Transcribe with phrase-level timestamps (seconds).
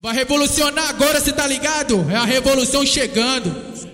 [0.00, 2.08] Vai revolucionar agora, cê tá ligado?
[2.08, 3.50] É a revolução chegando.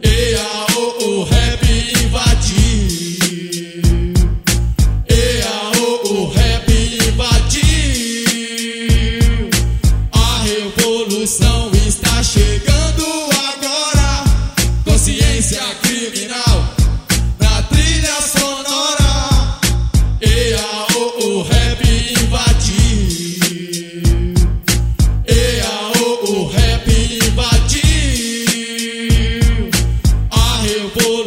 [0.00, 1.66] Ea, o, o rap
[2.04, 3.82] invadir.
[5.08, 6.70] Ea, o, o rap
[7.04, 8.24] invadir.
[10.12, 13.04] A revolução está chegando
[13.50, 14.22] agora.
[14.84, 15.60] Consciência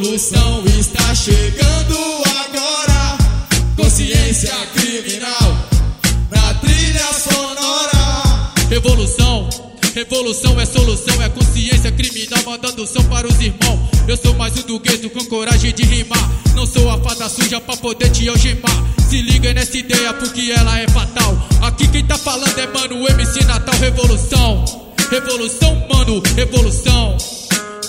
[0.02, 3.18] revolução está chegando agora.
[3.76, 5.70] Consciência criminal
[6.32, 8.52] na trilha sonora.
[8.68, 9.48] Revolução,
[9.94, 13.80] revolução é solução, é consciência criminal mandando som para os irmãos.
[14.08, 16.32] Eu sou mais um do gueto com coragem de rimar.
[16.56, 18.84] Não sou a fada suja pra poder te algemar.
[19.08, 21.38] Se liga nessa ideia porque ela é fatal.
[21.62, 24.66] Aqui quem tá falando é mano, MC Natal, revolução.
[25.12, 27.18] Revolução, mano, revolução.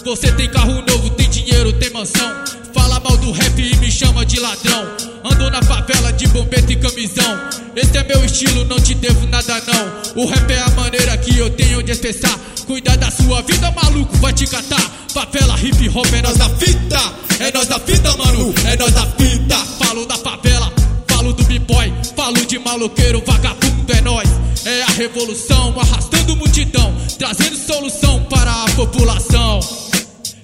[0.05, 2.45] Você tem carro novo, tem dinheiro, tem mansão.
[2.73, 4.87] Fala mal do rap e me chama de ladrão.
[5.25, 7.39] Ando na favela de bombeta e camisão.
[7.77, 10.23] Esse é meu estilo, não te devo nada não.
[10.23, 12.39] O rap é a maneira que eu tenho de expressar.
[12.67, 14.81] Cuida da sua vida, maluco, vai te catar.
[15.13, 17.13] Favela, hip hop, é nós da fita.
[17.41, 19.57] É nós da fita, mano, é nós da fita.
[19.85, 20.73] Falo da favela,
[21.09, 21.93] falo do b-boy.
[22.17, 24.29] Falo de maloqueiro, vagabundo, é nós.
[24.65, 26.95] É a revolução, arrastando multidão.
[27.19, 29.61] Trazendo solução para a população.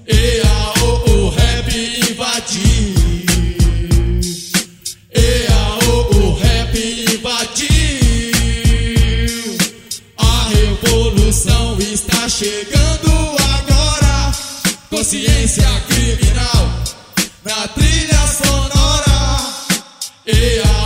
[0.08, 0.78] O rap
[2.11, 2.95] invadir.
[5.12, 6.75] Ea, o, o rap
[7.15, 7.69] invadiu.
[10.17, 13.11] A revolução está chegando
[13.56, 14.33] agora.
[14.91, 16.69] Consciência criminal
[17.45, 19.19] na trilha sonora.
[20.27, 20.78] Ea,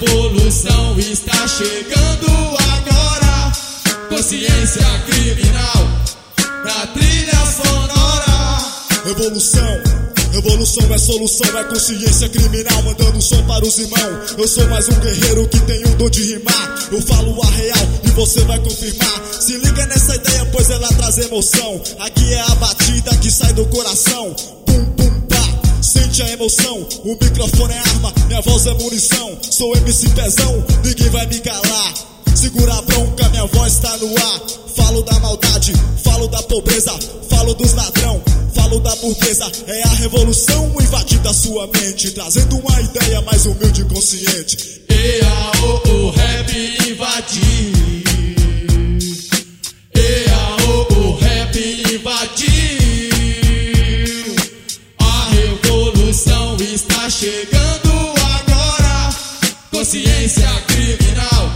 [0.00, 2.26] revolução está chegando
[2.72, 3.52] agora.
[4.08, 5.88] Consciência criminal
[6.64, 8.58] na trilha sonora.
[9.04, 9.82] Revolução,
[10.32, 14.34] revolução é solução, é consciência criminal, mandando som para os irmãos.
[14.36, 16.88] Eu sou mais um guerreiro que tem o dom de rimar.
[16.92, 19.22] Eu falo a real e você vai confirmar.
[19.40, 21.80] Se liga nessa ideia, pois ela traz emoção.
[21.98, 24.57] Aqui é a batida que sai do coração.
[25.98, 29.36] Sente a emoção, o microfone é arma, minha voz é munição.
[29.50, 31.94] Sou MC Pezão, ninguém vai me calar.
[32.36, 34.40] Segura a bronca, minha voz tá no ar.
[34.76, 35.72] Falo da maldade,
[36.04, 36.96] falo da pobreza,
[37.28, 38.22] falo dos ladrão,
[38.54, 39.50] falo da burguesa.
[39.66, 44.82] É a revolução invadida sua mente, trazendo uma ideia mais humilde e consciente.
[44.88, 48.17] Ea, o, o rap invadiu.
[60.96, 61.50] Criminal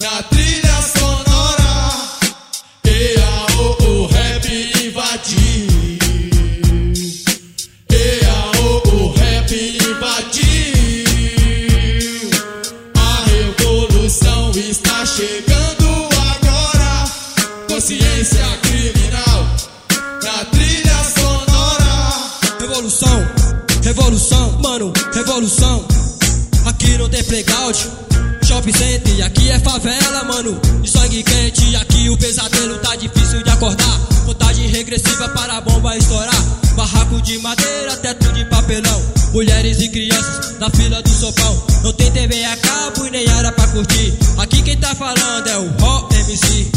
[0.00, 1.90] na trilha sonora.
[2.84, 4.46] Ea, o, o rap
[4.84, 5.98] invadiu.
[7.90, 10.70] Ea, o, o rap invadiu.
[12.94, 15.88] A revolução está chegando
[16.30, 17.10] agora.
[17.68, 19.46] Consciência criminal
[20.22, 21.94] na trilha sonora.
[22.60, 23.28] Revolução,
[23.82, 25.84] revolução, mano, revolução.
[26.64, 27.76] Aqui não tem playground,
[28.52, 30.60] shopping center, aqui é favela, mano.
[30.82, 33.98] De sangue quente, aqui o pesadelo tá difícil de acordar.
[34.26, 36.42] Contagem regressiva para a bomba estourar.
[36.76, 39.02] Barraco de madeira, teto de papelão.
[39.32, 41.62] Mulheres e crianças na fila do sopão.
[41.82, 44.12] Não tem TV a cabo e nem área pra curtir.
[44.38, 46.70] Aqui quem tá falando é o Ro MC.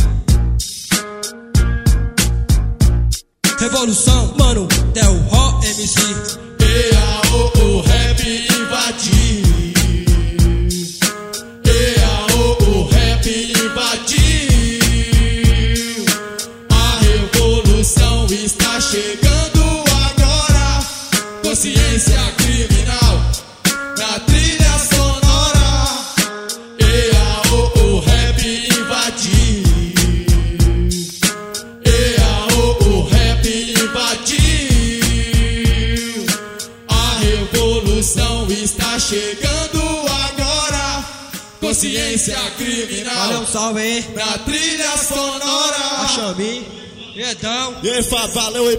[3.59, 6.45] Revolução, mano, é o Ro MC.
[41.85, 44.05] Consciência criminal Valeu, um salve aí.
[44.15, 45.77] na trilha sonora.
[46.01, 46.65] A Xami,
[47.15, 47.75] Edão.
[47.83, 48.73] E aí, Fá, valeu aí.